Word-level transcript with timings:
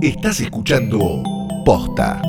Estás 0.00 0.38
escuchando 0.38 1.24
Posta. 1.64 2.22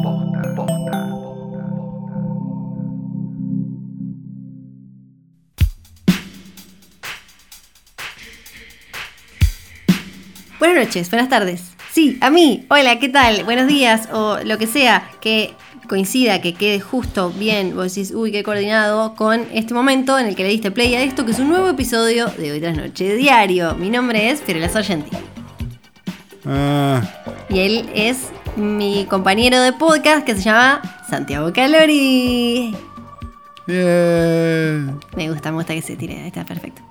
Buenas 10.57 10.85
noches, 10.85 11.11
buenas 11.11 11.29
tardes. 11.29 11.61
Sí, 11.91 12.17
a 12.21 12.31
mí. 12.31 12.65
Hola, 12.69 12.97
¿qué 12.97 13.07
tal? 13.07 13.43
Buenos 13.43 13.67
días 13.67 14.09
o 14.11 14.39
lo 14.43 14.57
que 14.57 14.65
sea 14.65 15.07
que 15.21 15.53
coincida, 15.87 16.41
que 16.41 16.55
quede 16.55 16.79
justo 16.79 17.29
bien, 17.29 17.75
vos 17.75 17.93
decís, 17.93 18.11
uy, 18.15 18.31
qué 18.31 18.41
coordinado 18.41 19.13
con 19.15 19.45
este 19.53 19.75
momento 19.75 20.17
en 20.17 20.25
el 20.25 20.35
que 20.35 20.41
le 20.41 20.49
diste 20.49 20.71
play 20.71 20.95
a 20.95 21.03
esto, 21.03 21.23
que 21.23 21.33
es 21.33 21.39
un 21.39 21.49
nuevo 21.49 21.69
episodio 21.69 22.27
de 22.29 22.51
Hoy 22.51 22.59
tras 22.59 22.75
Noche 22.75 23.15
Diario. 23.15 23.75
Mi 23.75 23.91
nombre 23.91 24.31
es 24.31 24.41
Fiorella 24.41 24.69
Sargenti. 24.69 25.15
Ah, 26.45 27.01
Y 27.49 27.59
él 27.59 27.89
es 27.95 28.29
mi 28.55 29.05
compañero 29.09 29.59
de 29.61 29.73
podcast 29.73 30.25
que 30.25 30.35
se 30.35 30.41
llama 30.43 30.81
Santiago 31.09 31.51
Calori. 31.53 32.75
bien. 33.65 34.99
Me 35.15 35.29
gusta, 35.29 35.51
me 35.51 35.57
gusta 35.57 35.73
que 35.73 35.81
se 35.81 35.95
tire, 35.95 36.27
está 36.27 36.45
perfecto. 36.45 36.81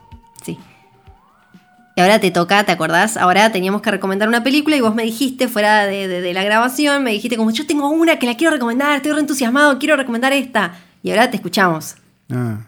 Sí. 0.44 0.58
Y 1.96 2.00
ahora 2.00 2.20
te 2.20 2.30
toca, 2.30 2.64
¿te 2.64 2.72
acordás? 2.72 3.16
Ahora 3.16 3.50
teníamos 3.52 3.82
que 3.82 3.90
recomendar 3.90 4.28
una 4.28 4.42
película 4.44 4.76
y 4.76 4.80
vos 4.80 4.94
me 4.94 5.02
dijiste, 5.04 5.48
fuera 5.48 5.84
de, 5.86 6.06
de- 6.08 6.20
de 6.20 6.32
la 6.34 6.44
grabación, 6.44 7.02
me 7.02 7.10
dijiste 7.12 7.36
como, 7.36 7.50
yo 7.50 7.66
tengo 7.66 7.88
una 7.90 8.18
que 8.18 8.26
la 8.26 8.36
quiero 8.36 8.52
recomendar, 8.52 8.96
estoy 8.96 9.12
re 9.12 9.20
entusiasmado, 9.20 9.78
quiero 9.78 9.96
recomendar 9.96 10.32
esta. 10.32 10.74
Y 11.02 11.10
ahora 11.10 11.30
te 11.30 11.36
escuchamos. 11.36 11.96
Ah, 12.30 12.58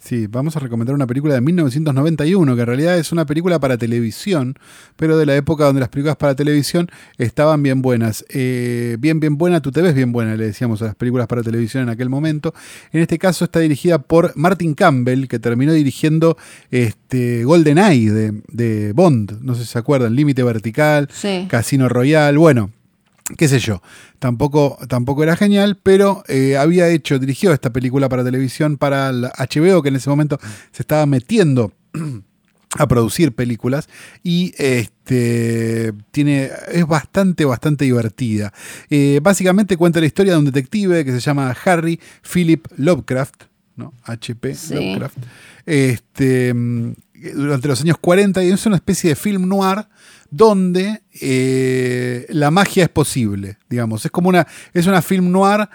sí, 0.00 0.26
vamos 0.26 0.56
a 0.56 0.60
recomendar 0.60 0.94
una 0.94 1.06
película 1.06 1.34
de 1.34 1.40
1991, 1.40 2.54
que 2.56 2.60
en 2.62 2.66
realidad 2.66 2.98
es 2.98 3.12
una 3.12 3.26
película 3.26 3.60
para 3.60 3.76
televisión, 3.78 4.56
pero 4.96 5.16
de 5.16 5.26
la 5.26 5.36
época 5.36 5.64
donde 5.66 5.80
las 5.80 5.90
películas 5.90 6.16
para 6.16 6.34
televisión 6.34 6.88
estaban 7.18 7.62
bien 7.62 7.82
buenas. 7.82 8.24
Eh, 8.30 8.96
bien, 8.98 9.20
bien 9.20 9.36
buena, 9.38 9.60
tú 9.60 9.70
te 9.70 9.82
ves 9.82 9.94
bien 9.94 10.10
buena, 10.10 10.34
le 10.36 10.46
decíamos 10.46 10.82
a 10.82 10.86
las 10.86 10.94
películas 10.96 11.26
para 11.26 11.42
televisión 11.42 11.84
en 11.84 11.90
aquel 11.90 12.08
momento. 12.08 12.54
En 12.92 13.00
este 13.02 13.18
caso 13.18 13.44
está 13.44 13.60
dirigida 13.60 13.98
por 14.00 14.32
Martin 14.36 14.74
Campbell, 14.74 15.26
que 15.28 15.38
terminó 15.38 15.72
dirigiendo 15.72 16.36
este, 16.70 17.44
GoldenEye 17.44 18.10
de, 18.10 18.42
de 18.48 18.92
Bond, 18.92 19.40
no 19.42 19.54
sé 19.54 19.64
si 19.64 19.72
se 19.72 19.78
acuerdan, 19.78 20.14
Límite 20.16 20.42
Vertical, 20.42 21.08
Sí. 21.12 21.46
Casino 21.48 21.88
Royale, 21.88 22.38
bueno, 22.38 22.70
qué 23.36 23.48
sé 23.48 23.58
yo. 23.58 23.82
Tampoco, 24.18 24.78
tampoco 24.88 25.22
era 25.22 25.36
genial, 25.36 25.78
pero 25.82 26.22
eh, 26.28 26.56
había 26.56 26.88
hecho, 26.88 27.18
dirigió 27.18 27.52
esta 27.52 27.72
película 27.72 28.08
para 28.08 28.24
televisión 28.24 28.76
para 28.76 29.12
la 29.12 29.32
HBO, 29.38 29.82
que 29.82 29.88
en 29.88 29.96
ese 29.96 30.10
momento 30.10 30.38
se 30.72 30.82
estaba 30.82 31.06
metiendo 31.06 31.72
a 32.78 32.86
producir 32.86 33.32
películas 33.34 33.88
y 34.22 34.54
este 34.56 35.92
tiene 36.12 36.50
es 36.72 36.86
bastante 36.86 37.44
bastante 37.44 37.84
divertida 37.84 38.52
Eh, 38.88 39.18
básicamente 39.20 39.76
cuenta 39.76 39.98
la 39.98 40.06
historia 40.06 40.34
de 40.34 40.38
un 40.38 40.44
detective 40.44 41.04
que 41.04 41.10
se 41.10 41.18
llama 41.18 41.52
Harry 41.64 41.98
Philip 42.22 42.66
Lovecraft 42.76 43.42
no 43.74 43.92
HP 44.04 44.54
Sí. 44.54 44.74
Lovecraft 44.74 45.16
este 45.66 46.54
mm, 46.54 46.92
durante 47.34 47.68
los 47.68 47.80
años 47.80 47.96
40 48.00 48.42
y 48.44 48.50
es 48.50 48.66
una 48.66 48.76
especie 48.76 49.10
de 49.10 49.16
film 49.16 49.48
noir 49.48 49.86
donde 50.30 51.02
eh, 51.20 52.26
la 52.30 52.50
magia 52.50 52.84
es 52.84 52.90
posible 52.90 53.58
digamos. 53.68 54.04
Es 54.04 54.10
como 54.10 54.28
una 54.28 54.46
es 54.72 54.86
una 54.86 55.02
film 55.02 55.30
noir 55.30 55.68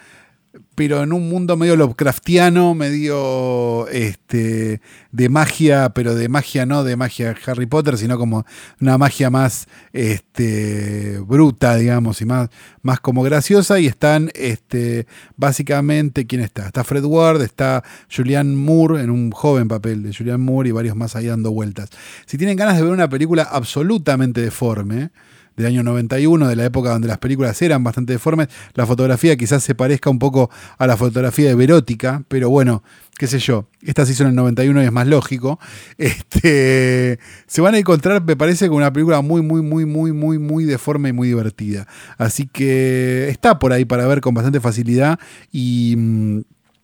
pero 0.76 1.04
en 1.04 1.14
un 1.14 1.30
mundo 1.30 1.58
medio 1.58 1.76
Lovecraftiano, 1.76 2.76
medio 2.76 3.88
este, 3.90 4.82
de 5.12 5.30
magia, 5.30 5.90
pero 5.90 6.16
de 6.16 6.30
magia 6.30 6.66
no 6.66 6.84
de 6.84 6.96
magia 6.96 7.36
Harry 7.46 7.66
Potter, 7.66 7.98
sino 7.98 8.18
como 8.18 8.46
una 8.80 8.98
magia 8.98 9.30
más 9.30 9.68
este, 9.94 11.20
bruta, 11.20 11.76
digamos, 11.76 12.22
y 12.22 12.26
más, 12.26 12.50
más 12.82 13.00
como 13.00 13.24
graciosa. 13.24 13.80
Y 13.80 13.88
están 13.88 14.32
este, 14.34 15.08
básicamente, 15.38 16.28
¿quién 16.28 16.42
está? 16.42 16.68
Está 16.68 16.84
Fred 16.84 17.06
Ward, 17.06 17.42
está 17.42 17.84
Julianne 18.14 18.56
Moore, 18.56 19.02
en 19.02 19.10
un 19.10 19.32
joven 19.32 19.68
papel 19.68 20.04
de 20.04 20.14
Julianne 20.14 20.44
Moore 20.44 20.70
y 20.70 20.72
varios 20.74 20.96
más 20.96 21.16
ahí 21.16 21.28
dando 21.28 21.52
vueltas. 21.52 21.90
Si 22.26 22.38
tienen 22.38 22.58
ganas 22.58 22.76
de 22.76 22.84
ver 22.84 22.92
una 22.92 23.10
película 23.10 23.44
absolutamente 23.44 24.42
deforme, 24.42 25.12
del 25.56 25.68
año 25.68 25.84
91, 25.84 26.48
de 26.48 26.56
la 26.56 26.66
época 26.66 26.90
donde 26.90 27.08
las 27.08 27.18
películas 27.18 27.62
eran 27.62 27.84
bastante 27.84 28.14
deformes. 28.14 28.48
La 28.74 28.86
fotografía 28.86 29.36
quizás 29.36 29.64
se 29.64 29.76
parezca 29.76 30.10
un 30.10 30.20
poco 30.20 30.50
a 30.78 30.88
la 30.88 30.98
fotografía 30.98 31.50
de 31.50 31.56
Verótica, 31.56 32.24
pero 32.28 32.50
bueno, 32.50 32.84
qué 33.18 33.28
sé 33.28 33.40
yo, 33.40 33.68
esta 33.82 34.06
se 34.06 34.14
hizo 34.14 34.24
en 34.24 34.30
el 34.30 34.36
91 34.36 34.84
y 34.84 34.86
es 34.86 34.92
más 34.92 35.08
lógico. 35.08 35.60
Este, 35.98 37.20
se 37.48 37.62
van 37.62 37.76
a 37.76 37.78
encontrar, 37.80 38.24
me 38.24 38.36
parece, 38.36 38.68
con 38.68 38.78
una 38.78 38.92
película 38.92 39.22
muy, 39.22 39.42
muy, 39.42 39.62
muy, 39.62 39.86
muy, 39.86 40.12
muy, 40.12 40.40
muy 40.40 40.66
deforme 40.66 41.10
y 41.10 41.14
muy 41.14 41.28
divertida. 41.28 41.88
Así 42.18 42.48
que 42.48 43.30
está 43.30 43.60
por 43.60 43.72
ahí 43.72 43.86
para 43.86 44.08
ver 44.08 44.22
con 44.22 44.34
bastante 44.34 44.60
facilidad 44.60 45.20
y... 45.52 45.96
mm, 45.98 46.42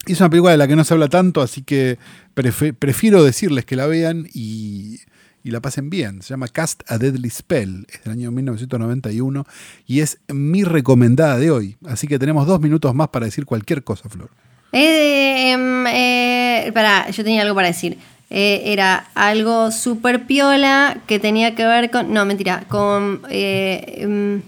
es 0.07 0.19
una 0.19 0.31
película 0.31 0.51
de 0.51 0.57
la 0.57 0.67
que 0.67 0.75
no 0.75 0.83
se 0.83 0.95
habla 0.95 1.09
tanto, 1.09 1.41
así 1.41 1.61
que 1.61 1.99
prefiero 2.33 3.23
decirles 3.23 3.65
que 3.65 3.75
la 3.75 3.85
vean 3.85 4.27
y, 4.33 4.99
y 5.44 5.52
la 5.52 5.62
pasen 5.62 5.90
bien. 5.90 6.22
Se 6.22 6.29
llama 6.29 6.47
Cast 6.47 6.84
a 6.90 6.97
Deadly 6.97 7.29
Spell, 7.29 7.85
es 7.90 8.03
del 8.03 8.13
año 8.13 8.31
1991 8.31 9.46
y 9.88 10.02
es 10.02 10.19
mi 10.28 10.63
recomendada 10.63 11.38
de 11.38 11.52
hoy. 11.52 11.78
Así 11.85 12.07
que 12.07 12.19
tenemos 12.19 12.47
dos 12.47 12.59
minutos 12.59 12.94
más 12.94 13.09
para 13.09 13.25
decir 13.25 13.46
cualquier 13.46 13.84
cosa, 13.84 14.09
Flor. 14.09 14.29
Eh, 14.72 15.52
em, 15.52 15.85
eh, 15.88 16.72
pará, 16.74 17.09
yo 17.09 17.24
tenía 17.24 17.41
algo 17.41 17.56
para 17.56 17.68
decir. 17.68 17.97
Eh, 18.29 18.72
era 18.72 19.09
algo 19.13 19.72
súper 19.72 20.25
piola 20.25 21.02
que 21.06 21.19
tenía 21.19 21.53
que 21.53 21.66
ver 21.66 21.91
con. 21.91 22.13
No, 22.13 22.25
mentira. 22.25 22.63
Con. 22.69 23.22
eh, 23.29 23.97
em, 23.97 24.41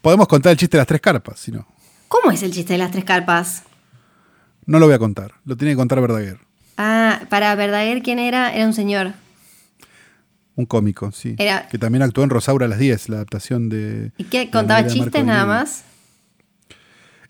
Podemos 0.00 0.26
contar 0.26 0.50
el 0.50 0.58
chiste 0.58 0.76
de 0.76 0.80
las 0.80 0.88
tres 0.88 1.00
carpas, 1.00 1.38
si 1.38 1.52
no. 1.52 1.64
¿Cómo 2.08 2.32
es 2.32 2.42
el 2.42 2.52
chiste 2.52 2.72
de 2.72 2.78
las 2.78 2.90
tres 2.90 3.04
carpas? 3.04 3.62
No 4.66 4.80
lo 4.80 4.86
voy 4.86 4.94
a 4.94 4.98
contar, 4.98 5.34
lo 5.44 5.56
tiene 5.56 5.72
que 5.72 5.76
contar 5.76 6.00
Verdaguer. 6.00 6.38
Ah, 6.76 7.20
para 7.28 7.54
Verdaguer, 7.54 8.02
¿quién 8.02 8.18
era? 8.18 8.52
Era 8.52 8.66
un 8.66 8.74
señor. 8.74 9.12
Un 10.62 10.66
cómico, 10.66 11.10
sí. 11.10 11.34
Era- 11.38 11.66
Que 11.68 11.76
también 11.76 12.02
actuó 12.02 12.22
en 12.22 12.30
Rosaura 12.30 12.66
a 12.66 12.68
las 12.68 12.78
10, 12.78 13.08
la 13.08 13.16
adaptación 13.16 13.68
de. 13.68 14.12
¿Y 14.16 14.24
qué? 14.24 14.48
¿Contaba 14.48 14.86
chistes 14.86 15.24
nada 15.24 15.44
más? 15.44 15.82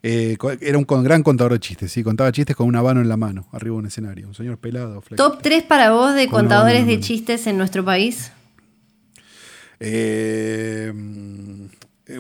Eh, 0.03 0.37
era 0.61 0.77
un 0.77 0.85
con- 0.85 1.03
gran 1.03 1.23
contador 1.23 1.53
de 1.53 1.61
chistes, 1.61 1.91
sí. 1.93 2.03
Contaba 2.03 2.31
chistes 2.31 2.55
con 2.57 2.67
un 2.67 2.77
habano 2.77 3.01
en 3.01 3.09
la 3.09 3.17
mano, 3.17 3.47
arriba 3.53 3.75
de 3.77 3.79
un 3.79 3.87
escenario. 3.87 4.29
Un 4.29 4.35
señor 4.35 4.59
pelado. 4.59 5.03
¿Top 5.17 5.41
3 5.41 5.63
para 5.63 5.93
vos 5.93 6.15
de 6.15 6.27
Con 6.27 6.41
contadores 6.41 6.87
de 6.87 7.01
chistes 7.01 7.47
en 7.47 7.57
nuestro 7.57 7.85
país? 7.85 8.33
Eh, 9.81 10.93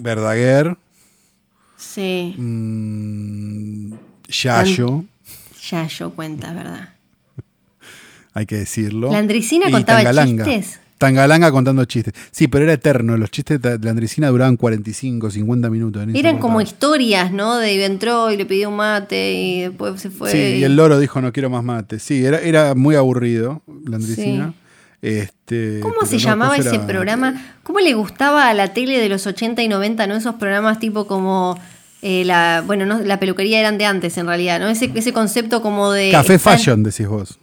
Verdaguer. 0.00 0.76
Sí. 1.76 2.34
mm, 2.38 3.94
Yayo, 4.28 5.04
Ya 5.70 5.86
yo 5.88 6.10
cuenta, 6.14 6.52
¿verdad? 6.54 6.90
hay 8.34 8.46
que 8.46 8.56
decirlo. 8.56 9.10
¿La 9.12 9.18
Andricina 9.18 9.70
contaba 9.70 10.02
chistes? 10.24 10.78
Tangalanga 11.02 11.50
contando 11.50 11.84
chistes. 11.84 12.14
Sí, 12.30 12.46
pero 12.46 12.62
era 12.62 12.74
eterno. 12.74 13.16
Los 13.16 13.32
chistes 13.32 13.60
de 13.60 13.76
la 13.80 13.90
Andricina 13.90 14.28
duraban 14.28 14.56
45, 14.56 15.32
50 15.32 15.68
minutos. 15.68 16.06
Eran 16.14 16.38
como 16.38 16.60
historias, 16.60 17.32
¿no? 17.32 17.56
De 17.56 17.84
entró 17.84 18.30
y 18.30 18.36
le 18.36 18.46
pidió 18.46 18.68
un 18.68 18.76
mate 18.76 19.32
y 19.34 19.60
después 19.62 20.00
se 20.00 20.10
fue. 20.10 20.30
Sí, 20.30 20.38
y 20.38 20.62
el 20.64 20.76
loro 20.76 21.00
dijo 21.00 21.20
no 21.20 21.32
quiero 21.32 21.50
más 21.50 21.64
mate. 21.64 21.98
Sí, 21.98 22.24
era, 22.24 22.38
era 22.38 22.76
muy 22.76 22.94
aburrido 22.94 23.62
la 23.84 23.96
Andricina. 23.96 24.54
Este, 25.02 25.80
¿Cómo 25.80 26.06
se 26.06 26.14
no, 26.14 26.20
llamaba 26.22 26.56
cosa 26.56 26.68
ese 26.68 26.76
era- 26.76 26.86
programa? 26.86 27.56
¿Cómo 27.64 27.80
le 27.80 27.94
gustaba 27.94 28.48
a 28.48 28.54
la 28.54 28.72
tele 28.72 29.00
de 29.00 29.08
los 29.08 29.26
80 29.26 29.60
y 29.60 29.66
90, 29.66 30.06
no? 30.06 30.14
Esos 30.14 30.36
programas 30.36 30.78
tipo 30.78 31.08
como 31.08 31.58
eh, 32.02 32.24
la, 32.24 32.62
bueno, 32.64 32.86
no, 32.86 33.00
la 33.00 33.18
peluquería 33.18 33.58
eran 33.58 33.76
de 33.76 33.86
antes 33.86 34.16
en 34.18 34.26
realidad, 34.28 34.60
¿no? 34.60 34.68
Ese, 34.68 34.92
ese 34.94 35.12
concepto 35.12 35.60
como 35.62 35.90
de 35.90 36.12
Café 36.12 36.38
Fashion, 36.38 36.84
decís 36.84 37.08
vos. 37.08 37.40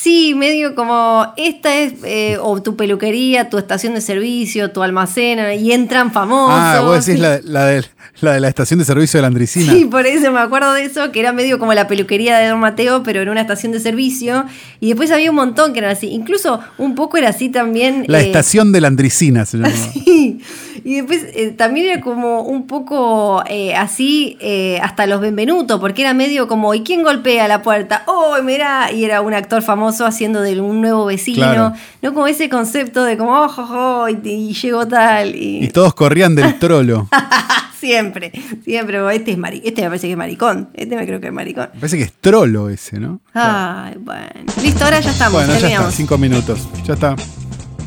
Sí, 0.00 0.34
medio 0.36 0.76
como 0.76 1.32
esta 1.36 1.76
es 1.76 1.94
eh, 2.04 2.38
o 2.40 2.62
tu 2.62 2.76
peluquería, 2.76 3.50
tu 3.50 3.58
estación 3.58 3.94
de 3.94 4.00
servicio, 4.00 4.70
tu 4.70 4.82
almacén 4.84 5.40
y 5.58 5.72
entran 5.72 6.12
famosos. 6.12 6.56
Ah, 6.56 6.82
vos 6.84 7.04
decís 7.04 7.20
la, 7.20 7.40
la 7.42 7.66
de, 7.66 7.84
la 8.20 8.34
de 8.34 8.40
la 8.40 8.48
estación 8.48 8.78
de 8.78 8.84
servicio 8.84 9.18
de 9.18 9.22
la 9.22 9.26
Andricina. 9.26 9.72
Sí, 9.72 9.86
por 9.86 10.06
eso 10.06 10.30
me 10.30 10.38
acuerdo 10.38 10.72
de 10.72 10.84
eso, 10.84 11.10
que 11.10 11.18
era 11.18 11.32
medio 11.32 11.58
como 11.58 11.74
la 11.74 11.88
peluquería 11.88 12.38
de 12.38 12.46
Don 12.46 12.60
Mateo, 12.60 13.02
pero 13.02 13.22
en 13.22 13.28
una 13.28 13.40
estación 13.40 13.72
de 13.72 13.80
servicio. 13.80 14.44
Y 14.78 14.86
después 14.88 15.10
había 15.10 15.30
un 15.30 15.36
montón 15.36 15.72
que 15.72 15.80
eran 15.80 15.90
así. 15.90 16.06
Incluso 16.08 16.60
un 16.78 16.94
poco 16.94 17.16
era 17.16 17.30
así 17.30 17.48
también. 17.48 18.04
La 18.06 18.20
eh, 18.20 18.26
estación 18.26 18.70
de 18.70 18.80
la 18.80 18.88
Andricina 18.88 19.44
se 19.46 19.58
llamaba. 19.58 19.74
Sí. 19.92 20.40
Y 20.88 20.94
después 20.94 21.26
eh, 21.34 21.50
también 21.50 21.90
era 21.90 22.00
como 22.00 22.40
un 22.40 22.66
poco 22.66 23.44
eh, 23.46 23.74
así 23.74 24.38
eh, 24.40 24.80
hasta 24.82 25.06
los 25.06 25.20
Benvenuto, 25.20 25.78
porque 25.80 26.00
era 26.00 26.14
medio 26.14 26.48
como, 26.48 26.72
¿y 26.72 26.80
quién 26.82 27.02
golpea 27.02 27.46
la 27.46 27.60
puerta? 27.60 28.04
¡Oh, 28.06 28.36
mirá! 28.42 28.90
Y 28.90 29.04
era 29.04 29.20
un 29.20 29.34
actor 29.34 29.60
famoso 29.60 30.06
haciendo 30.06 30.40
de 30.40 30.58
un 30.58 30.80
nuevo 30.80 31.04
vecino. 31.04 31.40
Claro. 31.40 31.74
No 32.00 32.14
como 32.14 32.26
ese 32.26 32.48
concepto 32.48 33.04
de 33.04 33.18
como, 33.18 33.38
¡oh, 33.38 33.48
jo", 33.48 34.08
y, 34.08 34.18
y 34.26 34.54
llegó 34.54 34.88
tal. 34.88 35.34
Y, 35.36 35.62
Y 35.62 35.68
todos 35.68 35.92
corrían 35.92 36.34
del 36.34 36.58
trolo. 36.58 37.06
siempre, 37.78 38.32
siempre. 38.64 39.14
Este, 39.14 39.32
es 39.32 39.36
mari 39.36 39.60
este 39.62 39.82
me 39.82 39.88
parece 39.88 40.06
que 40.06 40.12
es 40.12 40.18
maricón. 40.18 40.70
Este 40.72 40.96
me 40.96 41.04
creo 41.04 41.20
que 41.20 41.26
es 41.26 41.32
maricón. 41.34 41.68
Me 41.74 41.80
parece 41.80 41.98
que 41.98 42.04
es 42.04 42.14
trolo 42.14 42.70
ese, 42.70 42.98
¿no? 42.98 43.20
Ay, 43.34 43.94
bueno. 44.00 44.54
Listo, 44.62 44.84
ahora 44.86 45.00
ya 45.00 45.10
estamos. 45.10 45.34
Bueno, 45.34 45.48
ya 45.48 45.56
está, 45.56 45.68
terminamos. 45.68 45.94
cinco 45.94 46.16
minutos. 46.16 46.66
Ya 46.86 46.94
está. 46.94 47.14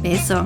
Eso. 0.03 0.45